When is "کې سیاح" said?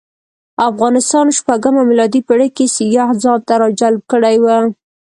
2.57-3.09